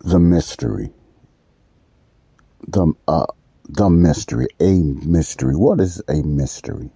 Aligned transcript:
The 0.00 0.18
mystery. 0.18 0.90
The 2.66 2.94
uh 3.08 3.26
the 3.68 3.90
mystery, 3.90 4.48
a 4.60 4.72
mystery. 4.82 5.54
What 5.54 5.80
is 5.80 6.02
a 6.08 6.22
mystery? 6.22 6.90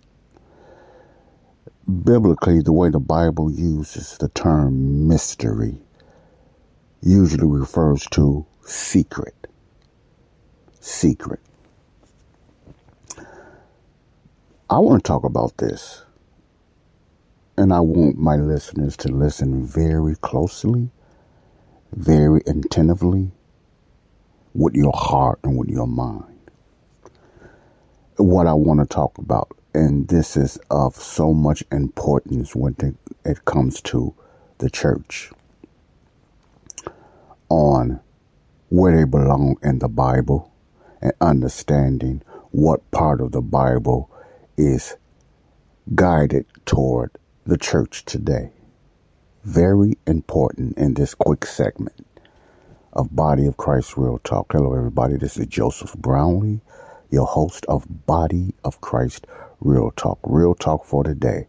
Biblically, 1.86 2.62
the 2.62 2.72
way 2.72 2.90
the 2.90 3.00
Bible 3.00 3.50
uses 3.52 4.16
the 4.18 4.28
term 4.28 5.08
mystery 5.08 5.76
usually 7.02 7.46
refers 7.46 8.06
to 8.12 8.46
secret. 8.64 9.34
Secret. 10.80 11.40
I 14.72 14.78
want 14.78 15.04
to 15.04 15.06
talk 15.06 15.24
about 15.24 15.58
this, 15.58 16.02
and 17.58 17.74
I 17.74 17.80
want 17.80 18.16
my 18.16 18.36
listeners 18.36 18.96
to 18.98 19.08
listen 19.08 19.66
very 19.66 20.14
closely, 20.14 20.88
very 21.92 22.40
attentively, 22.46 23.32
with 24.54 24.74
your 24.74 24.94
heart 24.94 25.40
and 25.44 25.58
with 25.58 25.68
your 25.68 25.86
mind. 25.86 26.50
What 28.16 28.46
I 28.46 28.54
want 28.54 28.80
to 28.80 28.86
talk 28.86 29.18
about, 29.18 29.54
and 29.74 30.08
this 30.08 30.38
is 30.38 30.58
of 30.70 30.96
so 30.96 31.34
much 31.34 31.62
importance 31.70 32.56
when 32.56 32.74
it 33.26 33.44
comes 33.44 33.82
to 33.82 34.14
the 34.56 34.70
church 34.70 35.32
on 37.50 38.00
where 38.70 38.96
they 38.96 39.04
belong 39.04 39.58
in 39.62 39.80
the 39.80 39.88
Bible 39.88 40.50
and 41.02 41.12
understanding 41.20 42.22
what 42.52 42.90
part 42.90 43.20
of 43.20 43.32
the 43.32 43.42
Bible 43.42 44.08
is 44.56 44.96
guided 45.94 46.46
toward 46.66 47.10
the 47.46 47.56
church 47.58 48.04
today. 48.04 48.52
Very 49.44 49.98
important 50.06 50.78
in 50.78 50.94
this 50.94 51.14
quick 51.14 51.46
segment 51.46 52.06
of 52.92 53.14
Body 53.14 53.46
of 53.46 53.56
Christ 53.56 53.96
Real 53.96 54.18
Talk. 54.18 54.52
Hello, 54.52 54.74
everybody. 54.74 55.16
This 55.16 55.36
is 55.36 55.46
Joseph 55.46 55.94
Brownlee, 55.94 56.60
your 57.10 57.26
host 57.26 57.66
of 57.66 58.06
Body 58.06 58.54
of 58.64 58.80
Christ 58.80 59.26
Real 59.60 59.90
Talk. 59.92 60.18
Real 60.24 60.54
Talk 60.54 60.84
for 60.84 61.04
today. 61.04 61.48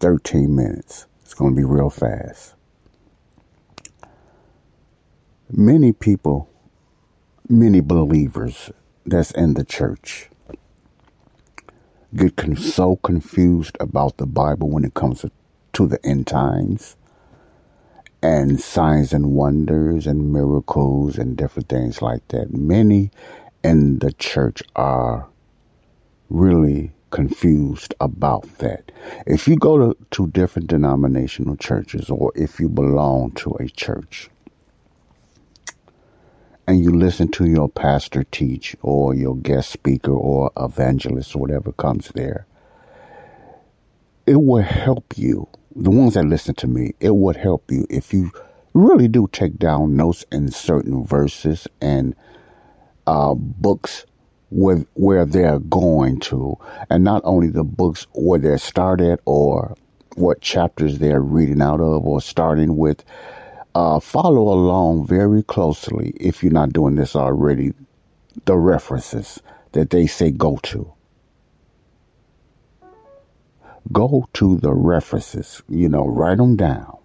13 0.00 0.54
minutes. 0.54 1.06
It's 1.22 1.34
going 1.34 1.54
to 1.54 1.56
be 1.56 1.64
real 1.64 1.90
fast 1.90 2.54
many 5.52 5.92
people, 5.92 6.48
many 7.48 7.80
believers 7.80 8.70
that's 9.04 9.30
in 9.32 9.54
the 9.54 9.64
church 9.64 10.30
get 12.14 12.36
con- 12.36 12.56
so 12.56 12.96
confused 12.96 13.76
about 13.80 14.16
the 14.16 14.26
Bible 14.26 14.68
when 14.68 14.84
it 14.84 14.94
comes 14.94 15.20
to, 15.22 15.30
to 15.74 15.86
the 15.86 16.04
end 16.04 16.26
times 16.26 16.96
and 18.22 18.60
signs 18.60 19.12
and 19.12 19.32
wonders 19.32 20.06
and 20.06 20.32
miracles 20.32 21.18
and 21.18 21.36
different 21.36 21.68
things 21.68 22.02
like 22.02 22.26
that. 22.28 22.52
Many 22.52 23.10
in 23.62 23.98
the 24.00 24.12
church 24.12 24.62
are 24.76 25.28
really 26.28 26.92
confused 27.10 27.94
about 28.00 28.58
that. 28.58 28.92
If 29.26 29.48
you 29.48 29.56
go 29.56 29.78
to, 29.78 29.96
to 30.12 30.26
different 30.28 30.68
denominational 30.68 31.56
churches 31.56 32.10
or 32.10 32.32
if 32.34 32.60
you 32.60 32.68
belong 32.68 33.32
to 33.32 33.52
a 33.60 33.68
church, 33.68 34.30
and 36.70 36.84
you 36.84 36.92
listen 36.92 37.28
to 37.28 37.46
your 37.46 37.68
pastor 37.68 38.22
teach 38.30 38.76
or 38.80 39.12
your 39.12 39.36
guest 39.38 39.70
speaker 39.70 40.12
or 40.12 40.52
evangelist 40.56 41.34
or 41.34 41.40
whatever 41.40 41.72
comes 41.72 42.12
there, 42.14 42.46
it 44.24 44.36
will 44.36 44.62
help 44.62 45.18
you. 45.18 45.48
The 45.74 45.90
ones 45.90 46.14
that 46.14 46.26
listen 46.26 46.54
to 46.54 46.68
me, 46.68 46.92
it 47.00 47.16
would 47.16 47.34
help 47.34 47.72
you 47.72 47.88
if 47.90 48.12
you 48.12 48.30
really 48.72 49.08
do 49.08 49.28
take 49.32 49.58
down 49.58 49.96
notes 49.96 50.24
in 50.30 50.48
certain 50.52 51.04
verses 51.04 51.66
and 51.80 52.14
uh, 53.08 53.34
books 53.34 54.06
where 54.50 54.84
where 54.94 55.26
they're 55.26 55.58
going 55.58 56.20
to, 56.20 56.56
and 56.88 57.02
not 57.02 57.20
only 57.24 57.48
the 57.48 57.64
books 57.64 58.06
where 58.14 58.38
they're 58.38 58.58
started 58.58 59.18
or 59.24 59.74
what 60.14 60.40
chapters 60.40 61.00
they're 61.00 61.20
reading 61.20 61.62
out 61.62 61.80
of 61.80 62.06
or 62.06 62.20
starting 62.20 62.76
with, 62.76 63.04
uh, 63.74 64.00
follow 64.00 64.52
along 64.52 65.06
very 65.06 65.42
closely 65.42 66.12
if 66.20 66.42
you're 66.42 66.52
not 66.52 66.72
doing 66.72 66.94
this 66.96 67.16
already. 67.16 67.72
The 68.44 68.56
references 68.56 69.40
that 69.72 69.90
they 69.90 70.06
say 70.06 70.30
go 70.30 70.58
to. 70.64 70.92
Go 73.92 74.28
to 74.34 74.56
the 74.58 74.72
references. 74.72 75.62
You 75.68 75.88
know, 75.88 76.06
write 76.06 76.38
them 76.38 76.56
down. 76.56 76.98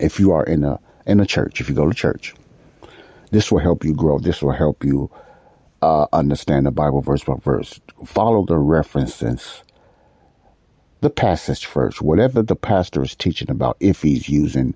If 0.00 0.18
you 0.18 0.32
are 0.32 0.44
in 0.44 0.64
a 0.64 0.80
in 1.06 1.20
a 1.20 1.26
church, 1.26 1.60
if 1.60 1.68
you 1.68 1.74
go 1.74 1.88
to 1.88 1.94
church, 1.94 2.34
this 3.30 3.52
will 3.52 3.60
help 3.60 3.84
you 3.84 3.94
grow. 3.94 4.18
This 4.18 4.42
will 4.42 4.52
help 4.52 4.84
you 4.84 5.10
uh, 5.82 6.06
understand 6.12 6.66
the 6.66 6.70
Bible 6.70 7.00
verse 7.00 7.24
by 7.24 7.34
verse. 7.36 7.80
Follow 8.04 8.44
the 8.44 8.58
references 8.58 9.62
the 11.02 11.10
passage 11.10 11.66
first. 11.66 12.00
Whatever 12.00 12.42
the 12.42 12.56
pastor 12.56 13.02
is 13.02 13.14
teaching 13.14 13.50
about, 13.50 13.76
if 13.80 14.02
he's 14.02 14.28
using 14.28 14.74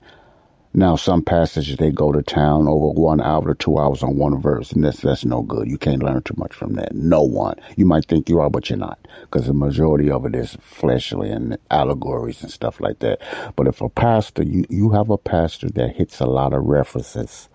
now, 0.79 0.97
some 0.97 1.23
passages 1.23 1.79
they 1.79 1.91
go 1.91 2.13
to 2.13 2.23
town 2.23 2.69
over 2.69 2.91
one 2.91 3.23
hour 3.23 3.49
or 3.49 3.55
two 3.55 3.79
hours 3.79 4.03
on 4.03 4.19
one 4.19 4.39
verse, 4.39 4.73
and 4.73 4.85
that's 4.85 5.01
that's 5.01 5.25
no 5.25 5.41
good. 5.41 5.71
You 5.71 5.79
can't 5.79 6.03
learn 6.03 6.23
too 6.23 6.35
much 6.37 6.53
from 6.53 6.75
that. 6.75 6.95
No 6.95 7.23
one. 7.23 7.57
You 7.79 7.87
might 7.87 8.05
think 8.05 8.29
you 8.29 8.41
are, 8.41 8.51
but 8.51 8.69
you're 8.69 8.79
not, 8.79 8.99
because 9.23 9.47
the 9.47 9.55
majority 9.55 10.11
of 10.11 10.27
it 10.27 10.35
is 10.35 10.59
fleshly 10.61 11.31
and 11.31 11.57
allegories 11.71 12.43
and 12.43 12.53
stuff 12.53 12.79
like 12.79 12.99
that. 12.99 13.23
But 13.57 13.69
if 13.69 13.81
a 13.81 13.89
pastor, 13.89 14.43
you 14.43 14.67
you 14.69 14.91
have 14.91 15.09
a 15.09 15.17
pastor 15.17 15.71
that 15.71 15.97
hits 15.97 16.21
a 16.21 16.27
lot 16.27 16.53
of 16.53 16.65
references 16.65 17.49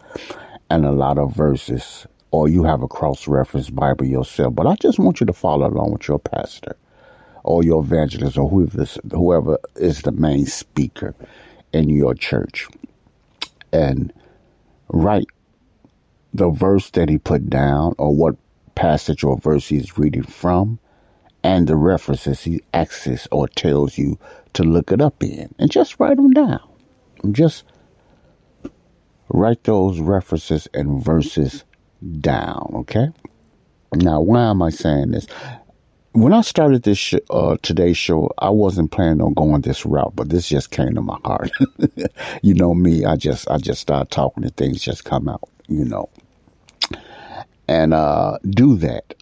and 0.72 0.84
a 0.84 0.92
lot 0.92 1.20
of 1.20 1.36
verses, 1.36 2.08
or 2.32 2.50
you 2.50 2.64
have 2.64 2.82
a 2.82 2.88
cross 2.88 3.28
reference 3.28 3.70
Bible 3.70 4.06
yourself. 4.06 4.56
But 4.56 4.66
I 4.66 4.74
just 4.78 4.98
want 4.98 5.20
you 5.20 5.28
to 5.28 5.34
follow 5.34 5.68
along 5.68 5.92
with 5.92 6.08
your 6.08 6.18
pastor 6.18 6.76
or 7.44 7.64
your 7.64 7.84
evangelist 7.84 8.40
or 8.40 8.50
whoever 8.50 8.88
whoever 9.12 9.60
is 9.76 10.02
the 10.02 10.12
main 10.12 10.48
speaker 10.48 11.14
in 11.72 11.88
your 11.88 12.16
church 12.16 12.68
and 13.72 14.14
write 14.90 15.28
the 16.34 16.50
verse 16.50 16.90
that 16.92 17.10
he 17.10 17.18
put 17.18 17.50
down 17.50 17.94
or 17.98 18.16
what 18.16 18.36
passage 18.76 19.24
or 19.24 19.38
verse 19.38 19.68
he's 19.68 19.98
reading 19.98 20.24
from 20.24 20.80
and 21.44 21.68
the 21.68 21.76
references 21.76 22.44
he 22.44 22.62
asks 22.74 23.28
or 23.32 23.48
tells 23.48 23.98
you 23.98 24.18
to 24.54 24.64
look 24.64 24.92
it 24.92 25.02
up 25.02 25.24
in 25.24 25.54
and 25.58 25.72
just 25.72 26.00
write 26.00 26.18
them 26.18 26.32
down. 26.32 26.62
Just 27.32 27.64
write 29.30 29.64
those 29.64 30.00
references 30.00 30.68
and 30.74 31.04
verses 31.04 31.64
down, 32.20 32.72
okay? 32.76 33.10
Now, 33.94 34.22
why 34.22 34.50
am 34.50 34.62
I 34.62 34.70
saying 34.70 35.12
this? 35.12 35.28
When 36.14 36.34
I 36.34 36.42
started 36.42 36.84
this 36.84 36.98
sh- 36.98 37.16
uh, 37.30 37.56
today's 37.62 37.98
show, 37.98 38.32
I 38.38 38.50
wasn't 38.50 38.92
planning 38.92 39.22
on 39.22 39.34
going 39.34 39.62
this 39.62 39.86
route, 39.86 40.16
but 40.16 40.30
this 40.30 40.50
just 40.50 40.72
came 40.72 40.94
to 40.96 41.02
my 41.02 41.18
heart. 41.24 41.52
you 42.42 42.54
know 42.54 42.74
me, 42.74 43.06
I 43.06 43.16
just 43.16 43.50
I 43.50 43.58
just 43.58 43.82
start 43.82 44.12
talking 44.12 44.44
and 44.44 44.56
things 44.56 44.82
just 44.82 45.06
come 45.06 45.30
out, 45.30 45.48
you 45.68 45.86
know. 45.86 46.10
And 47.68 47.94
uh, 47.94 48.38
do 48.50 48.76
that 48.78 49.14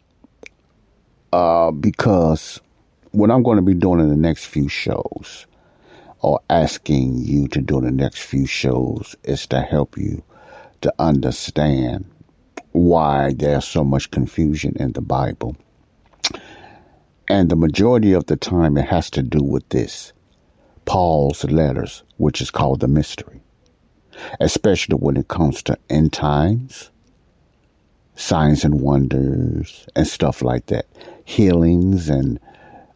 uh, 1.32 1.72
because 1.72 2.60
what 3.12 3.30
I'm 3.30 3.44
going 3.44 3.58
to 3.58 3.64
be 3.64 3.76
doing 3.76 4.00
in 4.00 4.10
the 4.10 4.16
next 4.16 4.46
few 4.46 4.68
shows, 4.68 5.46
or 6.22 6.40
asking 6.50 7.20
you 7.20 7.48
to 7.50 7.62
do 7.62 7.78
in 7.78 7.86
the 7.86 7.92
next 7.92 8.24
few 8.24 8.48
shows, 8.48 9.16
is 9.24 9.46
to 9.48 9.62
help 9.62 9.96
you 9.96 10.24
to 10.82 10.92
understand 10.98 12.06
why 12.72 13.34
there's 13.34 13.68
so 13.68 13.84
much 13.84 14.10
confusion 14.10 14.74
in 14.80 14.94
the 14.94 15.02
Bible 15.02 15.56
and 17.30 17.50
the 17.50 17.56
majority 17.56 18.14
of 18.14 18.26
the 18.26 18.36
time, 18.36 18.78
it 18.78 18.86
has 18.86 19.10
to 19.12 19.22
do 19.22 19.44
with 19.44 19.68
this 19.70 20.14
Paul's 20.86 21.44
letters, 21.46 22.04
which 22.18 22.42
is 22.42 22.50
called 22.50 22.80
the 22.80 22.88
mystery, 22.88 23.40
especially 24.40 24.96
when 24.96 25.16
it 25.16 25.28
comes 25.28 25.62
to 25.64 25.78
end 25.90 26.12
times, 26.12 26.90
signs 28.16 28.66
and 28.66 28.82
wonders 28.82 29.86
and 29.96 30.08
stuff 30.08 30.42
like 30.42 30.66
that, 30.66 30.88
healings 31.24 32.10
and 32.10 32.40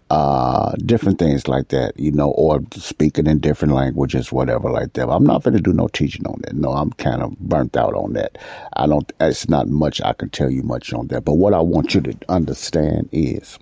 uh, 0.09 0.71
different 0.85 1.19
things 1.19 1.47
like 1.47 1.69
that, 1.69 1.99
you 1.99 2.11
know, 2.11 2.31
or 2.31 2.61
speaking 2.73 3.27
in 3.27 3.39
different 3.39 3.73
languages, 3.73 4.31
whatever 4.31 4.69
like 4.69 4.93
that. 4.93 5.09
I'm 5.09 5.23
not 5.23 5.43
going 5.43 5.55
to 5.55 5.61
do 5.61 5.73
no 5.73 5.87
teaching 5.87 6.25
on 6.27 6.41
that. 6.43 6.55
No, 6.55 6.71
I'm 6.71 6.91
kind 6.93 7.21
of 7.21 7.37
burnt 7.39 7.77
out 7.77 7.93
on 7.93 8.13
that. 8.13 8.37
I 8.75 8.87
don't, 8.87 9.11
it's 9.19 9.47
not 9.47 9.67
much 9.67 10.01
I 10.01 10.13
can 10.13 10.29
tell 10.29 10.49
you 10.49 10.63
much 10.63 10.91
on 10.93 11.07
that. 11.07 11.25
But 11.25 11.35
what 11.35 11.53
I 11.53 11.61
want 11.61 11.93
you 11.93 12.01
to 12.01 12.17
understand 12.29 13.09
is 13.11 13.57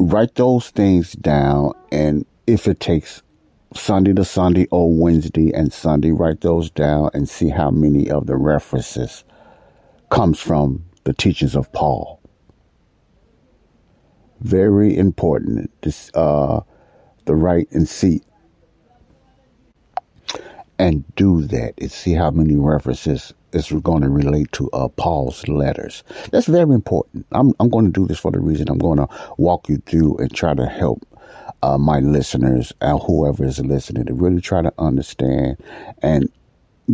write 0.00 0.36
those 0.36 0.70
things 0.70 1.12
down. 1.14 1.72
And 1.92 2.26
if 2.46 2.68
it 2.68 2.80
takes 2.80 3.22
Sunday 3.74 4.14
to 4.14 4.24
Sunday 4.24 4.66
or 4.72 4.92
Wednesday 4.92 5.52
and 5.52 5.72
Sunday, 5.72 6.12
write 6.12 6.42
those 6.42 6.70
down 6.70 7.10
and 7.14 7.28
see 7.28 7.50
how 7.50 7.70
many 7.70 8.10
of 8.10 8.26
the 8.26 8.36
references 8.36 9.24
comes 10.10 10.40
from 10.40 10.84
the 11.04 11.14
teachings 11.14 11.56
of 11.56 11.72
Paul 11.72 12.20
very 14.40 14.96
important. 14.96 15.70
This, 15.82 16.10
uh, 16.14 16.60
the 17.26 17.34
right 17.34 17.68
and 17.72 17.88
see 17.88 18.22
and 20.78 21.04
do 21.16 21.42
that 21.42 21.74
and 21.78 21.90
see 21.92 22.14
how 22.14 22.30
many 22.30 22.56
references 22.56 23.34
is 23.52 23.70
going 23.82 24.02
to 24.02 24.08
relate 24.08 24.50
to 24.52 24.70
uh, 24.70 24.88
Paul's 24.88 25.46
letters. 25.48 26.02
That's 26.30 26.46
very 26.46 26.74
important. 26.74 27.26
I'm, 27.32 27.52
I'm 27.60 27.68
going 27.68 27.86
to 27.86 27.92
do 27.92 28.06
this 28.06 28.18
for 28.18 28.30
the 28.30 28.40
reason 28.40 28.68
I'm 28.68 28.78
going 28.78 28.98
to 28.98 29.08
walk 29.38 29.68
you 29.68 29.78
through 29.86 30.18
and 30.18 30.34
try 30.34 30.54
to 30.54 30.66
help 30.66 31.06
uh, 31.62 31.78
my 31.78 32.00
listeners 32.00 32.72
and 32.80 33.00
whoever 33.00 33.44
is 33.44 33.58
listening 33.60 34.06
to 34.06 34.14
really 34.14 34.40
try 34.40 34.62
to 34.62 34.72
understand 34.78 35.56
and 36.02 36.30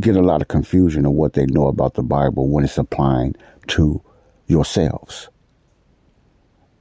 get 0.01 0.17
a 0.17 0.23
lot 0.23 0.43
of 0.43 0.49
confusion 0.49 1.07
of 1.07 1.13
what 1.13 1.35
they 1.35 1.47
know 1.47 1.69
about 1.69 1.95
the 1.95 2.03
Bible 2.03 2.49
when 2.49 2.65
it's 2.65 2.79
applying 2.79 3.35
to 3.69 4.03
yourselves 4.47 5.29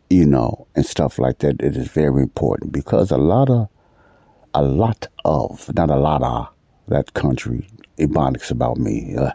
you 0.09 0.25
know, 0.25 0.67
and 0.75 0.85
stuff 0.85 1.17
like 1.19 1.39
that. 1.39 1.61
It 1.61 1.75
is 1.75 1.87
very 1.87 2.21
important 2.21 2.71
because 2.71 3.11
a 3.11 3.17
lot 3.17 3.49
of, 3.49 3.67
a 4.53 4.63
lot 4.63 5.07
of, 5.25 5.73
not 5.75 5.89
a 5.89 5.95
lot 5.95 6.21
of 6.23 6.47
that 6.87 7.13
country, 7.13 7.67
Ebonics 7.97 8.51
about 8.51 8.77
me. 8.77 9.15
Uh, 9.15 9.31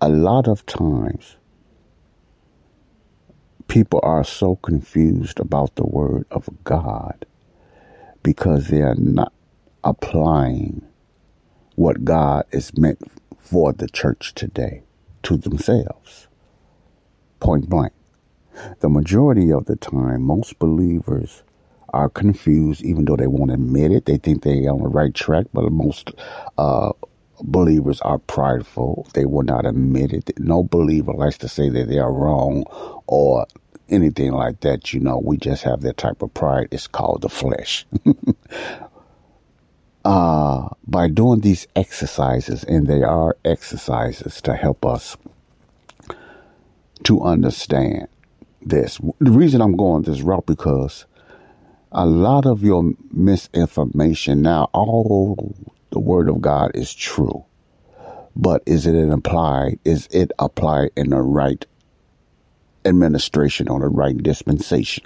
a 0.00 0.08
lot 0.08 0.48
of 0.48 0.64
times, 0.66 1.36
people 3.68 4.00
are 4.02 4.24
so 4.24 4.56
confused 4.56 5.38
about 5.38 5.76
the 5.76 5.86
word 5.86 6.26
of 6.30 6.48
God 6.64 7.26
because 8.22 8.68
they 8.68 8.80
are 8.80 8.94
not 8.94 9.32
applying 9.84 10.82
what 11.76 12.04
God 12.04 12.44
is 12.50 12.76
meant 12.76 13.00
for 13.38 13.72
the 13.72 13.88
church 13.88 14.34
today 14.34 14.82
to 15.22 15.36
themselves. 15.36 16.28
Point 17.40 17.68
blank. 17.68 17.92
The 18.80 18.88
majority 18.88 19.52
of 19.52 19.66
the 19.66 19.76
time, 19.76 20.22
most 20.22 20.58
believers 20.58 21.42
are 21.90 22.08
confused, 22.08 22.82
even 22.82 23.04
though 23.04 23.16
they 23.16 23.26
won't 23.26 23.50
admit 23.50 23.92
it. 23.92 24.06
They 24.06 24.16
think 24.18 24.42
they're 24.42 24.70
on 24.70 24.82
the 24.82 24.88
right 24.88 25.14
track, 25.14 25.46
but 25.52 25.70
most 25.70 26.12
uh, 26.58 26.92
believers 27.42 28.00
are 28.02 28.18
prideful. 28.18 29.08
They 29.14 29.24
will 29.24 29.42
not 29.42 29.66
admit 29.66 30.12
it. 30.12 30.38
No 30.38 30.62
believer 30.62 31.12
likes 31.12 31.38
to 31.38 31.48
say 31.48 31.68
that 31.68 31.88
they 31.88 31.98
are 31.98 32.12
wrong 32.12 32.64
or 33.06 33.46
anything 33.88 34.32
like 34.32 34.60
that. 34.60 34.92
You 34.92 35.00
know, 35.00 35.18
we 35.18 35.36
just 35.36 35.62
have 35.64 35.82
that 35.82 35.96
type 35.96 36.22
of 36.22 36.32
pride. 36.34 36.68
It's 36.70 36.86
called 36.86 37.22
the 37.22 37.28
flesh. 37.28 37.86
uh, 40.04 40.68
by 40.86 41.08
doing 41.08 41.40
these 41.40 41.66
exercises, 41.76 42.64
and 42.64 42.86
they 42.86 43.02
are 43.02 43.36
exercises 43.44 44.40
to 44.42 44.54
help 44.54 44.86
us 44.86 45.16
to 47.04 47.22
understand 47.22 48.08
this. 48.62 49.00
The 49.20 49.30
reason 49.30 49.60
I'm 49.60 49.76
going 49.76 50.02
this 50.02 50.20
route 50.20 50.46
because 50.46 51.06
a 51.92 52.06
lot 52.06 52.46
of 52.46 52.62
your 52.62 52.92
misinformation 53.10 54.42
now, 54.42 54.70
all 54.72 55.54
the 55.90 56.00
word 56.00 56.28
of 56.28 56.40
God 56.40 56.72
is 56.74 56.94
true, 56.94 57.44
but 58.36 58.62
is 58.66 58.86
it 58.86 59.10
applied? 59.10 59.78
Is 59.84 60.08
it 60.10 60.32
applied 60.38 60.90
in 60.96 61.10
the 61.10 61.22
right 61.22 61.64
administration 62.84 63.68
or 63.68 63.80
the 63.80 63.88
right 63.88 64.16
dispensation? 64.16 65.04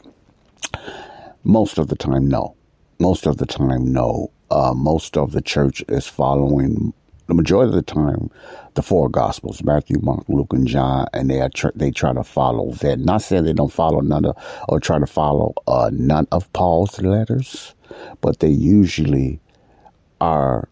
Most 1.42 1.78
of 1.78 1.88
the 1.88 1.96
time, 1.96 2.28
no. 2.28 2.56
Most 2.98 3.26
of 3.26 3.38
the 3.38 3.46
time, 3.46 3.92
no. 3.92 4.30
Uh, 4.50 4.72
most 4.74 5.16
of 5.16 5.32
the 5.32 5.42
church 5.42 5.82
is 5.88 6.06
following 6.06 6.92
the 7.26 7.34
majority 7.34 7.70
of 7.70 7.74
the 7.74 7.82
time, 7.82 8.30
the 8.74 8.82
four 8.82 9.08
Gospels, 9.08 9.62
Matthew, 9.64 9.98
Mark, 10.02 10.24
Luke, 10.28 10.52
and 10.52 10.66
John, 10.66 11.06
and 11.12 11.30
they 11.30 11.46
tr- 11.54 11.68
they 11.74 11.90
try 11.90 12.12
to 12.12 12.22
follow 12.22 12.72
that. 12.72 12.98
Not 12.98 13.22
saying 13.22 13.44
they 13.44 13.52
don't 13.52 13.72
follow 13.72 14.00
none 14.00 14.26
of, 14.26 14.36
or 14.68 14.78
try 14.80 14.98
to 14.98 15.06
follow 15.06 15.54
uh, 15.66 15.90
none 15.92 16.26
of 16.32 16.52
Paul's 16.52 17.00
letters, 17.00 17.74
but 18.20 18.40
they 18.40 18.48
usually 18.48 19.40
are 20.20 20.68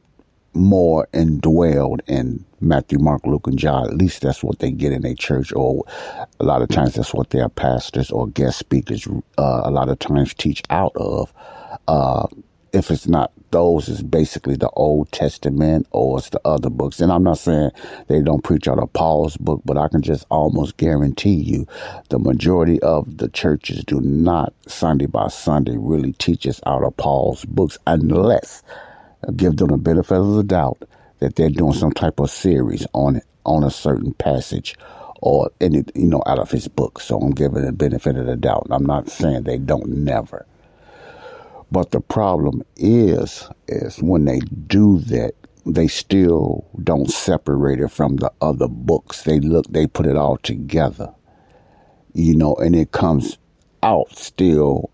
more 0.54 1.08
indwelled 1.12 2.00
in 2.06 2.44
Matthew, 2.60 2.98
Mark, 2.98 3.26
Luke, 3.26 3.46
and 3.46 3.58
John. 3.58 3.86
At 3.88 3.96
least 3.96 4.22
that's 4.22 4.42
what 4.42 4.60
they 4.60 4.70
get 4.70 4.92
in 4.92 5.04
a 5.04 5.14
church, 5.14 5.52
or 5.52 5.84
a 6.40 6.44
lot 6.44 6.62
of 6.62 6.68
times 6.68 6.94
that's 6.94 7.14
what 7.14 7.30
their 7.30 7.48
pastors 7.48 8.10
or 8.10 8.28
guest 8.28 8.58
speakers 8.58 9.06
uh, 9.38 9.62
a 9.64 9.70
lot 9.70 9.88
of 9.88 9.98
times 9.98 10.34
teach 10.34 10.62
out 10.70 10.92
of. 10.96 11.32
Uh, 11.88 12.26
if 12.72 12.90
it's 12.90 13.06
not 13.06 13.32
those, 13.50 13.88
it's 13.88 14.02
basically 14.02 14.56
the 14.56 14.70
Old 14.70 15.12
Testament 15.12 15.86
or 15.90 16.18
it's 16.18 16.30
the 16.30 16.40
other 16.44 16.70
books. 16.70 17.00
And 17.00 17.12
I'm 17.12 17.22
not 17.22 17.38
saying 17.38 17.70
they 18.08 18.22
don't 18.22 18.42
preach 18.42 18.66
out 18.66 18.78
of 18.78 18.92
Paul's 18.94 19.36
book, 19.36 19.60
but 19.64 19.76
I 19.76 19.88
can 19.88 20.02
just 20.02 20.24
almost 20.30 20.78
guarantee 20.78 21.34
you 21.34 21.66
the 22.08 22.18
majority 22.18 22.80
of 22.80 23.18
the 23.18 23.28
churches 23.28 23.84
do 23.84 24.00
not 24.00 24.54
Sunday 24.66 25.06
by 25.06 25.28
Sunday 25.28 25.76
really 25.76 26.12
teach 26.12 26.46
us 26.46 26.60
out 26.66 26.82
of 26.82 26.96
Paul's 26.96 27.44
books 27.44 27.78
unless 27.86 28.62
give 29.36 29.56
them 29.56 29.68
the 29.68 29.76
benefit 29.76 30.18
of 30.18 30.34
the 30.34 30.44
doubt 30.44 30.82
that 31.20 31.36
they're 31.36 31.50
doing 31.50 31.72
some 31.72 31.92
type 31.92 32.18
of 32.20 32.30
series 32.30 32.86
on 32.92 33.20
on 33.44 33.64
a 33.64 33.70
certain 33.70 34.12
passage 34.14 34.76
or 35.20 35.50
any 35.60 35.84
you 35.94 36.06
know 36.06 36.22
out 36.26 36.38
of 36.38 36.50
his 36.50 36.68
book. 36.68 37.00
So 37.00 37.18
I'm 37.18 37.30
giving 37.30 37.64
the 37.64 37.72
benefit 37.72 38.16
of 38.16 38.26
the 38.26 38.36
doubt. 38.36 38.66
I'm 38.70 38.86
not 38.86 39.08
saying 39.08 39.44
they 39.44 39.58
don't 39.58 39.88
never. 39.88 40.46
But 41.70 41.90
the 41.90 42.00
problem 42.00 42.62
is, 42.76 43.48
is 43.66 44.02
when 44.02 44.26
they 44.26 44.40
do 44.40 44.98
that, 44.98 45.32
they 45.64 45.88
still 45.88 46.66
don't 46.82 47.10
separate 47.10 47.80
it 47.80 47.90
from 47.90 48.16
the 48.16 48.30
other 48.42 48.68
books. 48.68 49.22
They 49.22 49.40
look, 49.40 49.66
they 49.70 49.86
put 49.86 50.06
it 50.06 50.16
all 50.16 50.36
together, 50.38 51.14
you 52.12 52.36
know, 52.36 52.54
and 52.56 52.76
it 52.76 52.92
comes 52.92 53.38
out 53.82 54.14
still 54.16 54.90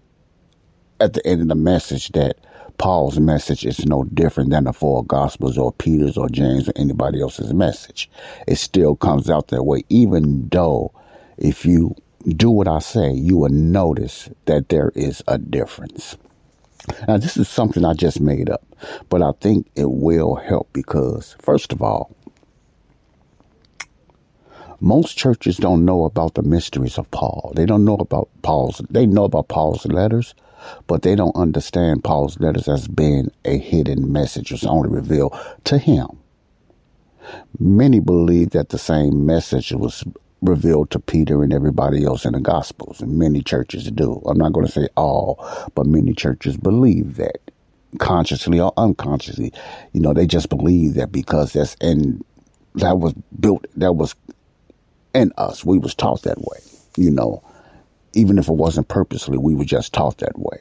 at 1.01 1.15
the 1.15 1.27
end 1.27 1.43
of 1.43 1.49
the 1.49 1.55
message 1.57 2.11
that 2.11 2.37
Paul's 2.79 3.19
message 3.19 3.67
is 3.67 3.85
no 3.85 4.05
different 4.05 4.51
than 4.51 4.65
the 4.65 4.73
four 4.73 5.05
gospels 5.05 5.59
or 5.59 5.73
Peter's 5.73 6.17
or 6.17 6.29
James 6.29 6.69
or 6.69 6.73
anybody 6.77 7.21
else's 7.21 7.53
message. 7.53 8.09
It 8.47 8.57
still 8.57 8.95
comes 8.95 9.29
out 9.29 9.49
that 9.49 9.65
way, 9.65 9.83
even 9.89 10.49
though 10.49 10.93
if 11.37 11.67
you 11.67 11.97
do 12.27 12.51
what 12.51 12.69
I 12.69 12.79
say, 12.79 13.13
you 13.13 13.39
will 13.39 13.51
notice 13.51 14.31
that 14.47 14.69
there 14.69 14.93
is 14.95 15.23
a 15.27 15.39
difference. 15.39 16.17
Now, 17.07 17.19
this 17.19 17.37
is 17.37 17.49
something 17.49 17.85
I 17.85 17.95
just 17.95 18.21
made 18.21 18.49
up, 18.49 18.65
but 19.09 19.23
I 19.23 19.33
think 19.41 19.67
it 19.75 19.91
will 19.91 20.37
help 20.37 20.69
because, 20.73 21.37
first 21.41 21.73
of 21.73 21.83
all, 21.83 22.15
most 24.81 25.19
churches 25.19 25.57
don't 25.57 25.85
know 25.85 26.05
about 26.05 26.35
the 26.35 26.43
mysteries 26.43 26.99
of 26.99 27.11
Paul. 27.11 27.53
They 27.57 27.67
don't 27.67 27.85
know 27.85 27.97
about 27.97 28.29
Paul's, 28.43 28.81
they 28.89 29.07
know 29.07 29.25
about 29.25 29.49
Paul's 29.49 29.85
letters, 29.87 30.35
but 30.87 31.03
they 31.03 31.15
don't 31.15 31.37
understand 31.37 32.05
Paul's 32.05 32.39
letters 32.41 32.69
as 32.69 32.89
being 32.89 33.31
a 33.45 33.59
hidden 33.59 34.13
message. 34.13 34.53
It's 34.53 34.65
only 34.65 34.89
revealed 34.89 35.37
to 35.65 35.79
him. 35.79 36.09
Many 37.59 38.01
believe 38.01 38.51
that 38.51 38.71
the 38.71 38.79
same 38.79 39.27
message 39.27 39.73
was 39.73 40.05
revealed 40.41 40.91
to 40.91 40.99
Peter 41.01 41.43
and 41.43 41.53
everybody 41.53 42.05
else 42.05 42.25
in 42.25 42.33
the 42.33 42.41
Gospels, 42.41 43.01
and 43.01 43.19
many 43.19 43.43
churches 43.43 43.91
do. 43.91 44.23
I'm 44.27 44.39
not 44.39 44.53
going 44.53 44.67
to 44.67 44.73
say 44.73 44.89
all, 44.97 45.45
but 45.75 45.87
many 45.87 46.15
churches 46.15 46.57
believe 46.57 47.17
that 47.17 47.39
consciously 47.99 48.61
or 48.61 48.73
unconsciously. 48.77 49.53
You 49.93 50.01
know, 50.01 50.13
they 50.13 50.27
just 50.27 50.49
believe 50.49 50.95
that 50.95 51.11
because 51.13 51.53
that's 51.53 51.75
in 51.81 52.25
that 52.75 52.99
was 52.99 53.15
built, 53.41 53.67
that 53.77 53.95
was 53.95 54.15
in 55.15 55.33
us. 55.39 55.65
We 55.65 55.79
was 55.79 55.95
taught 55.95 56.23
that 56.23 56.39
way. 56.39 56.59
You 56.97 57.11
know, 57.11 57.43
even 58.13 58.39
if 58.39 58.49
it 58.49 58.53
wasn't 58.53 58.89
purposely, 58.89 59.39
we 59.39 59.55
were 59.55 59.65
just 59.65 59.93
taught 59.93 60.19
that 60.19 60.39
way. 60.39 60.59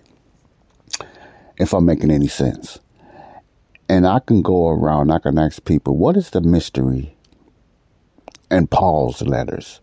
If 1.58 1.74
I'm 1.74 1.86
making 1.86 2.12
any 2.12 2.28
sense. 2.28 2.80
And 3.90 4.06
I 4.06 4.20
can 4.20 4.42
go 4.42 4.68
around, 4.68 5.12
I 5.12 5.20
can 5.20 5.38
ask 5.38 5.64
people, 5.64 5.96
what 5.96 6.18
is 6.18 6.32
the 6.32 6.42
mystery 6.42 7.16
and 8.50 8.70
Paul's 8.70 9.22
letters? 9.22 9.80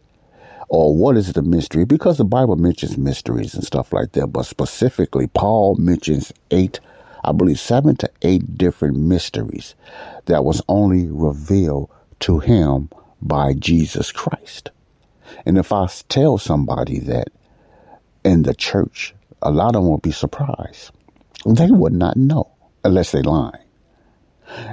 Or 0.68 0.94
what 0.94 1.16
is 1.16 1.32
the 1.32 1.42
mystery? 1.42 1.84
Because 1.84 2.18
the 2.18 2.24
Bible 2.24 2.56
mentions 2.56 2.98
mysteries 2.98 3.54
and 3.54 3.64
stuff 3.64 3.92
like 3.92 4.12
that, 4.12 4.28
but 4.28 4.44
specifically, 4.44 5.26
Paul 5.26 5.76
mentions 5.76 6.32
eight, 6.50 6.80
I 7.22 7.32
believe 7.32 7.60
seven 7.60 7.96
to 7.96 8.10
eight 8.22 8.56
different 8.56 8.96
mysteries 8.96 9.74
that 10.26 10.44
was 10.44 10.62
only 10.68 11.08
revealed 11.08 11.90
to 12.20 12.40
him 12.40 12.90
by 13.20 13.54
Jesus 13.54 14.12
Christ. 14.12 14.70
And 15.46 15.58
if 15.58 15.72
I 15.72 15.86
tell 16.08 16.38
somebody 16.38 16.98
that 17.00 17.28
in 18.24 18.42
the 18.42 18.54
church, 18.54 19.14
a 19.42 19.50
lot 19.50 19.76
of 19.76 19.82
them 19.82 19.88
will 19.88 19.98
be 19.98 20.12
surprised. 20.12 20.90
They 21.46 21.70
would 21.70 21.92
not 21.92 22.16
know 22.16 22.50
unless 22.82 23.12
they 23.12 23.22
lie. 23.22 23.60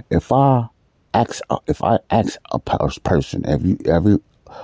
If 0.10 0.32
I 0.32 0.68
ask, 1.14 1.42
if 1.68 1.84
I 1.84 2.00
ask 2.10 2.40
a 2.52 2.60
person, 2.60 3.44
have 3.44 3.66
you 3.66 3.78
ever 3.86 4.20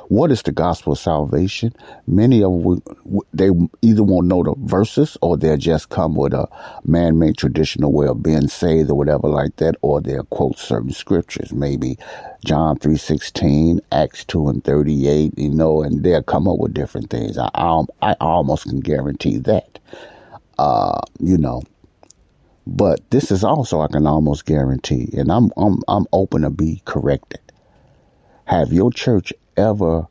what 0.09 0.31
is 0.31 0.41
the 0.41 0.51
gospel 0.51 0.93
of 0.93 0.99
salvation? 0.99 1.73
Many 2.07 2.43
of 2.43 2.63
them, 2.63 2.81
they 3.33 3.49
either 3.81 4.03
won't 4.03 4.27
know 4.27 4.43
the 4.43 4.55
verses 4.57 5.17
or 5.21 5.37
they'll 5.37 5.57
just 5.57 5.89
come 5.89 6.15
with 6.15 6.33
a 6.33 6.47
man-made 6.85 7.37
traditional 7.37 7.91
way 7.91 8.07
of 8.07 8.23
being 8.23 8.47
saved 8.47 8.89
or 8.89 8.95
whatever 8.95 9.27
like 9.27 9.55
that, 9.57 9.75
or 9.81 10.01
they'll 10.01 10.23
quote 10.25 10.57
certain 10.57 10.91
scriptures, 10.91 11.51
maybe 11.53 11.97
John 12.45 12.77
3.16, 12.77 13.79
Acts 13.91 14.23
2 14.25 14.47
and 14.47 14.63
38, 14.63 15.37
you 15.37 15.49
know, 15.49 15.81
and 15.81 16.03
they'll 16.03 16.23
come 16.23 16.47
up 16.47 16.59
with 16.59 16.73
different 16.73 17.09
things. 17.09 17.37
I, 17.37 17.49
I, 17.53 17.83
I 18.01 18.15
almost 18.19 18.63
can 18.63 18.79
guarantee 18.79 19.37
that, 19.39 19.79
uh, 20.57 21.01
you 21.19 21.37
know. 21.37 21.63
But 22.65 23.09
this 23.11 23.31
is 23.31 23.45
also 23.45 23.79
I 23.79 23.87
can 23.87 24.05
almost 24.05 24.45
guarantee, 24.45 25.09
and 25.17 25.31
I'm 25.31 25.51
I'm 25.55 25.81
I'm 25.87 26.05
open 26.11 26.41
to 26.41 26.49
be 26.49 26.81
corrected. 26.83 27.39
Have 28.43 28.73
your 28.73 28.91
church 28.91 29.31
ever 29.57 30.07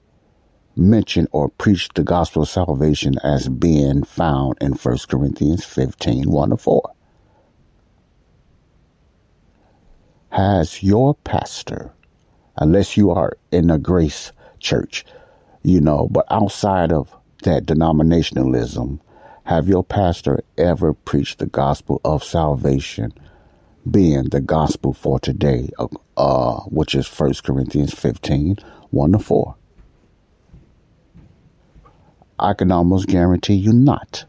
mentioned 0.76 1.28
or 1.32 1.48
preached 1.48 1.94
the 1.94 2.04
gospel 2.04 2.42
of 2.42 2.48
salvation 2.48 3.14
as 3.24 3.48
being 3.48 4.04
found 4.04 4.58
in 4.60 4.72
1 4.72 4.98
Corinthians 5.08 5.64
15 5.64 6.30
1 6.30 6.50
to 6.50 6.56
4. 6.56 6.90
Has 10.30 10.82
your 10.82 11.14
pastor, 11.14 11.92
unless 12.56 12.96
you 12.96 13.10
are 13.10 13.38
in 13.50 13.70
a 13.70 13.78
grace 13.78 14.32
church, 14.58 15.06
you 15.62 15.80
know, 15.80 16.08
but 16.10 16.26
outside 16.30 16.92
of 16.92 17.14
that 17.44 17.64
denominationalism, 17.64 19.00
have 19.44 19.68
your 19.68 19.84
pastor 19.84 20.42
ever 20.58 20.92
preached 20.92 21.38
the 21.38 21.46
gospel 21.46 22.00
of 22.04 22.22
salvation, 22.22 23.12
being 23.88 24.24
the 24.24 24.40
gospel 24.40 24.92
for 24.92 25.20
today, 25.20 25.70
uh, 26.16 26.60
which 26.64 26.94
is 26.94 27.08
1 27.08 27.34
Corinthians 27.44 27.94
15 27.94 28.58
1 28.90 29.12
to 29.12 29.18
4. 29.18 29.54
I 32.38 32.54
can 32.54 32.70
almost 32.70 33.08
guarantee 33.08 33.54
you 33.54 33.72
not. 33.72 34.26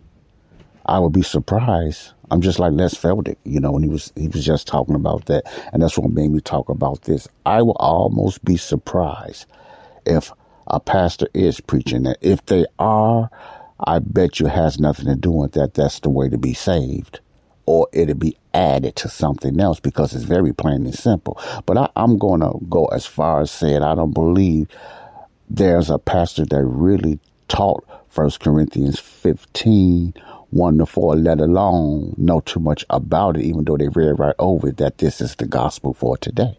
I 0.85 0.99
would 0.99 1.11
be 1.11 1.21
surprised. 1.21 2.11
I'm 2.31 2.41
just 2.41 2.59
like 2.59 2.71
Les 2.71 2.93
Feldick, 2.93 3.37
you 3.43 3.59
know, 3.59 3.71
when 3.71 3.83
he 3.83 3.89
was 3.89 4.11
he 4.15 4.27
was 4.27 4.45
just 4.45 4.67
talking 4.67 4.95
about 4.95 5.25
that, 5.25 5.43
and 5.73 5.81
that's 5.81 5.97
what 5.97 6.11
made 6.11 6.31
me 6.31 6.39
talk 6.39 6.69
about 6.69 7.03
this. 7.03 7.27
I 7.45 7.61
will 7.61 7.77
almost 7.79 8.43
be 8.43 8.57
surprised 8.57 9.45
if 10.05 10.31
a 10.67 10.79
pastor 10.79 11.27
is 11.33 11.59
preaching 11.59 12.03
that. 12.03 12.17
If 12.21 12.45
they 12.45 12.65
are, 12.79 13.29
I 13.79 13.99
bet 13.99 14.39
you 14.39 14.47
has 14.47 14.79
nothing 14.79 15.05
to 15.05 15.15
do 15.15 15.31
with 15.31 15.53
that. 15.53 15.73
That's 15.73 15.99
the 15.99 16.09
way 16.09 16.29
to 16.29 16.37
be 16.37 16.53
saved 16.53 17.19
or 17.67 17.87
it'll 17.91 18.15
be 18.15 18.35
added 18.53 18.95
to 18.95 19.09
something 19.09 19.59
else 19.59 19.79
because 19.79 20.15
it's 20.15 20.23
very 20.23 20.53
plain 20.53 20.85
and 20.85 20.95
simple. 20.95 21.39
But 21.65 21.77
I, 21.77 21.89
am 21.97 22.17
going 22.17 22.39
to 22.39 22.57
go 22.69 22.85
as 22.85 23.05
far 23.05 23.41
as 23.41 23.51
saying 23.51 23.83
I 23.83 23.93
don't 23.93 24.13
believe 24.13 24.69
there's 25.49 25.89
a 25.89 25.99
pastor 25.99 26.45
that 26.45 26.63
really 26.63 27.19
taught 27.49 27.85
First 28.09 28.39
Corinthians 28.39 28.99
15, 28.99 30.13
1 30.49 30.77
to 30.77 30.85
4, 30.85 31.15
let 31.17 31.39
alone 31.41 32.15
know 32.17 32.39
too 32.39 32.61
much 32.61 32.85
about 32.89 33.37
it, 33.37 33.43
even 33.43 33.65
though 33.65 33.77
they 33.77 33.89
read 33.89 34.17
right 34.17 34.35
over 34.39 34.69
it, 34.69 34.77
that 34.77 34.97
this 34.97 35.19
is 35.19 35.35
the 35.35 35.45
gospel 35.45 35.93
for 35.93 36.17
today. 36.17 36.57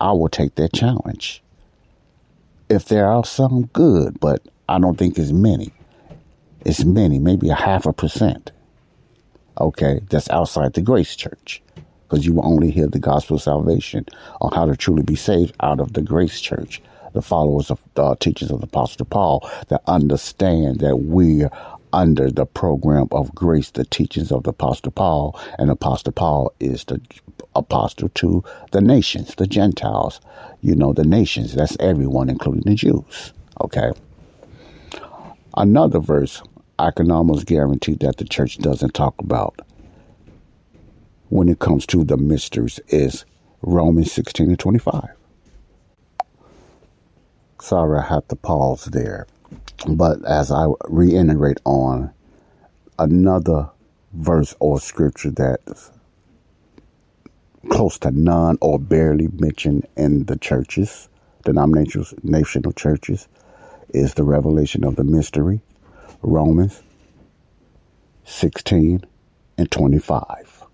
I 0.00 0.12
will 0.12 0.30
take 0.30 0.54
that 0.54 0.72
challenge. 0.72 1.42
If 2.70 2.86
there 2.86 3.06
are 3.06 3.24
some 3.24 3.66
good, 3.66 4.18
but 4.18 4.42
I 4.66 4.78
don't 4.78 4.96
think 4.96 5.18
it's 5.18 5.30
many. 5.30 5.72
It's 6.64 6.84
many, 6.84 7.18
maybe 7.18 7.50
a 7.50 7.54
half 7.54 7.84
a 7.84 7.92
percent 7.92 8.50
okay, 9.60 10.00
that's 10.08 10.30
outside 10.30 10.72
the 10.72 10.82
grace 10.82 11.14
church. 11.14 11.62
Because 12.08 12.26
you 12.26 12.34
will 12.34 12.46
only 12.46 12.70
hear 12.72 12.88
the 12.88 12.98
gospel 12.98 13.36
of 13.36 13.42
salvation 13.42 14.04
on 14.40 14.52
how 14.52 14.66
to 14.66 14.76
truly 14.76 15.02
be 15.02 15.14
saved 15.14 15.54
out 15.60 15.78
of 15.78 15.92
the 15.92 16.02
grace 16.02 16.40
church. 16.40 16.82
The 17.12 17.22
followers 17.22 17.70
of 17.70 17.80
the 17.94 18.02
uh, 18.02 18.12
of 18.12 18.60
the 18.60 18.66
Apostle 18.66 19.04
Paul 19.04 19.48
that 19.68 19.82
understand 19.86 20.80
that 20.80 20.96
we're 20.96 21.50
under 21.92 22.30
the 22.30 22.46
program 22.46 23.08
of 23.10 23.34
grace, 23.34 23.70
the 23.70 23.84
teachings 23.84 24.30
of 24.30 24.44
the 24.44 24.50
Apostle 24.50 24.92
Paul, 24.92 25.38
and 25.58 25.70
Apostle 25.70 26.12
Paul 26.12 26.52
is 26.60 26.84
the 26.84 27.00
apostle 27.54 28.08
to 28.10 28.44
the 28.70 28.80
nations, 28.80 29.34
the 29.36 29.46
Gentiles. 29.46 30.20
You 30.60 30.74
know, 30.74 30.92
the 30.92 31.04
nations, 31.04 31.54
that's 31.54 31.76
everyone, 31.80 32.28
including 32.28 32.62
the 32.62 32.74
Jews. 32.74 33.32
Okay. 33.60 33.90
Another 35.56 35.98
verse 35.98 36.42
I 36.80 36.90
can 36.90 37.10
almost 37.10 37.44
guarantee 37.44 37.96
that 38.00 38.16
the 38.16 38.24
church 38.24 38.56
doesn't 38.56 38.94
talk 38.94 39.14
about 39.18 39.60
when 41.28 41.50
it 41.50 41.58
comes 41.58 41.84
to 41.88 42.04
the 42.04 42.16
mysteries 42.16 42.80
is 42.88 43.26
Romans 43.60 44.10
16 44.12 44.48
and 44.48 44.58
25. 44.58 45.10
Sorry, 47.60 47.98
I 47.98 48.06
have 48.06 48.26
to 48.28 48.36
pause 48.36 48.86
there. 48.86 49.26
But 49.86 50.24
as 50.24 50.50
I 50.50 50.68
reiterate 50.88 51.58
on 51.66 52.14
another 52.98 53.68
verse 54.14 54.54
or 54.58 54.80
scripture 54.80 55.32
that's 55.32 55.90
close 57.68 57.98
to 57.98 58.10
none 58.10 58.56
or 58.62 58.78
barely 58.78 59.28
mentioned 59.28 59.86
in 59.98 60.24
the 60.24 60.38
churches, 60.38 61.10
denominational 61.44 62.72
churches, 62.72 63.28
is 63.90 64.14
the 64.14 64.24
revelation 64.24 64.82
of 64.82 64.96
the 64.96 65.04
mystery 65.04 65.60
Romans 66.22 66.82
16 68.24 69.04
and 69.56 69.70
25. 69.70 70.64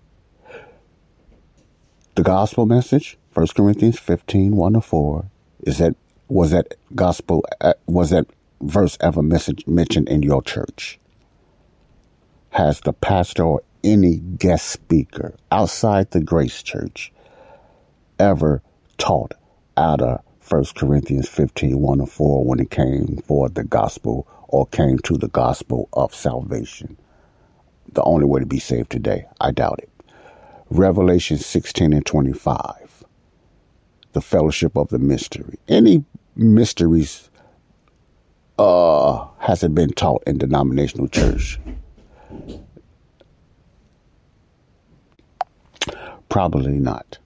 The 2.15 2.23
gospel 2.23 2.65
message, 2.65 3.17
1 3.33 3.47
Corinthians 3.55 3.99
15, 3.99 4.55
1 4.55 4.73
to 4.73 4.81
4, 4.81 5.25
is 5.61 5.77
that 5.77 5.95
was 6.27 6.51
that 6.51 6.75
gospel 6.93 7.45
uh, 7.61 7.73
was 7.85 8.09
that 8.09 8.25
verse 8.61 8.97
ever 8.99 9.21
message 9.21 9.65
mentioned 9.67 10.09
in 10.09 10.23
your 10.23 10.41
church? 10.41 10.99
Has 12.49 12.81
the 12.81 12.93
pastor 12.93 13.43
or 13.43 13.61
any 13.83 14.17
guest 14.17 14.67
speaker 14.67 15.35
outside 15.51 16.11
the 16.11 16.19
Grace 16.21 16.61
Church 16.61 17.13
ever 18.19 18.61
taught 18.97 19.33
out 19.77 20.01
of 20.01 20.21
1 20.49 20.65
Corinthians 20.75 21.29
15, 21.29 21.79
1 21.79 21.97
to 21.99 22.05
4 22.05 22.43
when 22.43 22.59
it 22.59 22.71
came 22.71 23.17
for 23.25 23.47
the 23.47 23.63
gospel 23.63 24.27
or 24.47 24.65
came 24.67 24.99
to 24.99 25.17
the 25.17 25.27
gospel 25.29 25.89
of 25.93 26.13
salvation. 26.13 26.97
The 27.93 28.03
only 28.03 28.25
way 28.25 28.39
to 28.39 28.45
be 28.45 28.59
saved 28.59 28.89
today, 28.91 29.25
I 29.39 29.51
doubt 29.51 29.79
it. 29.79 29.89
Revelation 30.69 31.37
16 31.37 31.93
and 31.93 32.05
25, 32.05 33.03
the 34.13 34.21
fellowship 34.21 34.77
of 34.77 34.89
the 34.89 34.99
mystery. 34.99 35.57
Any 35.67 36.03
mysteries 36.35 37.29
uh, 38.59 39.25
hasn't 39.39 39.75
been 39.75 39.91
taught 39.91 40.23
in 40.27 40.37
denominational 40.37 41.07
church. 41.07 41.59
Probably 46.29 46.77
not. 46.77 47.17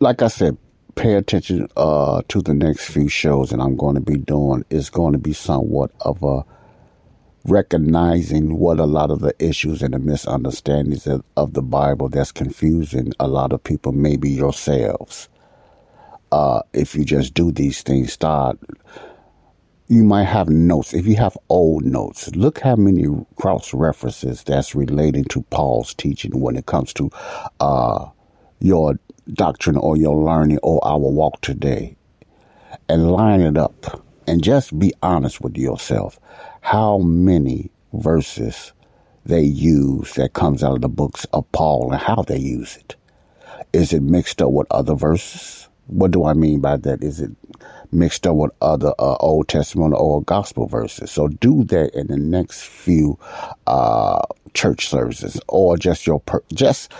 Like 0.00 0.20
I 0.20 0.28
said, 0.28 0.58
pay 0.94 1.14
attention 1.14 1.68
uh, 1.76 2.22
to 2.28 2.42
the 2.42 2.54
next 2.54 2.88
few 2.90 3.08
shows 3.08 3.50
that 3.50 3.60
I'm 3.60 3.76
going 3.76 3.94
to 3.94 4.00
be 4.00 4.16
doing 4.16 4.64
is 4.70 4.90
going 4.90 5.12
to 5.12 5.18
be 5.18 5.32
somewhat 5.32 5.90
of 6.00 6.22
a 6.22 6.44
recognizing 7.44 8.58
what 8.58 8.78
a 8.78 8.84
lot 8.84 9.10
of 9.10 9.20
the 9.20 9.34
issues 9.44 9.82
and 9.82 9.94
the 9.94 9.98
misunderstandings 9.98 11.06
of, 11.06 11.24
of 11.36 11.54
the 11.54 11.62
Bible 11.62 12.08
that's 12.08 12.32
confusing 12.32 13.12
a 13.18 13.26
lot 13.26 13.52
of 13.52 13.64
people, 13.64 13.92
maybe 13.92 14.30
yourselves. 14.30 15.28
Uh, 16.30 16.62
if 16.72 16.94
you 16.94 17.04
just 17.04 17.34
do 17.34 17.50
these 17.52 17.82
things, 17.82 18.12
start. 18.12 18.58
You 19.88 20.04
might 20.04 20.24
have 20.24 20.48
notes. 20.48 20.94
If 20.94 21.06
you 21.06 21.16
have 21.16 21.36
old 21.50 21.84
notes, 21.84 22.34
look 22.34 22.60
how 22.60 22.76
many 22.76 23.04
cross 23.36 23.74
references 23.74 24.42
that's 24.42 24.74
relating 24.74 25.24
to 25.24 25.42
Paul's 25.50 25.92
teaching 25.92 26.40
when 26.40 26.56
it 26.56 26.66
comes 26.66 26.94
to 26.94 27.10
uh, 27.60 28.08
your 28.60 28.98
doctrine 29.32 29.76
or 29.76 29.96
your 29.96 30.16
learning 30.16 30.58
or 30.62 30.80
our 30.84 30.98
walk 30.98 31.40
today 31.40 31.96
and 32.88 33.10
line 33.12 33.40
it 33.40 33.56
up 33.56 34.02
and 34.26 34.42
just 34.42 34.78
be 34.78 34.92
honest 35.02 35.40
with 35.40 35.56
yourself. 35.56 36.18
How 36.60 36.98
many 36.98 37.70
verses 37.92 38.72
they 39.24 39.42
use 39.42 40.14
that 40.14 40.32
comes 40.32 40.62
out 40.62 40.76
of 40.76 40.80
the 40.82 40.88
books 40.88 41.26
of 41.32 41.50
Paul 41.52 41.92
and 41.92 42.00
how 42.00 42.22
they 42.22 42.38
use 42.38 42.76
it? 42.76 42.96
Is 43.72 43.92
it 43.92 44.02
mixed 44.02 44.42
up 44.42 44.50
with 44.50 44.66
other 44.70 44.94
verses? 44.94 45.68
What 45.86 46.10
do 46.10 46.24
I 46.24 46.34
mean 46.34 46.60
by 46.60 46.76
that? 46.78 47.02
Is 47.02 47.20
it 47.20 47.32
mixed 47.90 48.26
up 48.26 48.36
with 48.36 48.50
other 48.60 48.92
uh, 48.98 49.16
Old 49.16 49.48
Testament 49.48 49.94
or 49.96 50.22
gospel 50.22 50.66
verses? 50.66 51.10
So 51.10 51.28
do 51.28 51.64
that 51.64 51.94
in 51.94 52.08
the 52.08 52.16
next 52.16 52.62
few 52.62 53.18
uh, 53.66 54.22
church 54.54 54.88
services 54.88 55.40
or 55.48 55.76
just 55.76 56.06
your 56.06 56.20
per- 56.20 56.42
just 56.54 56.92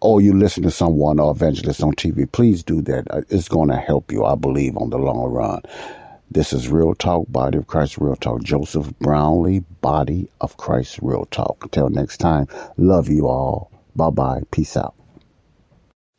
or 0.00 0.20
you 0.20 0.32
listen 0.32 0.62
to 0.64 0.70
someone 0.70 1.20
or 1.20 1.32
evangelist 1.32 1.82
on 1.82 1.92
TV, 1.94 2.30
please 2.30 2.62
do 2.62 2.82
that. 2.82 3.06
Uh, 3.10 3.22
it's 3.28 3.48
going 3.48 3.68
to 3.68 3.76
help 3.76 4.12
you, 4.12 4.24
I 4.24 4.34
believe, 4.34 4.76
on 4.76 4.90
the 4.90 4.98
long 4.98 5.30
run. 5.30 5.62
This 6.30 6.52
is 6.52 6.68
Real 6.68 6.94
Talk, 6.94 7.26
Body 7.30 7.58
of 7.58 7.66
Christ 7.66 7.98
Real 7.98 8.16
Talk. 8.16 8.42
Joseph 8.42 8.92
Brownlee, 9.00 9.64
Body 9.80 10.28
of 10.40 10.56
Christ 10.56 11.00
Real 11.02 11.26
Talk. 11.26 11.64
Until 11.64 11.90
next 11.90 12.18
time, 12.18 12.46
love 12.76 13.08
you 13.08 13.26
all. 13.28 13.70
Bye 13.96 14.10
bye. 14.10 14.42
Peace 14.52 14.76
out. 14.76 14.94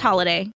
holiday. 0.00 0.50